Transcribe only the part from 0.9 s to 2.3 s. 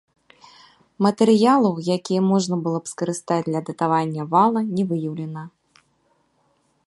Матэрыялаў, якія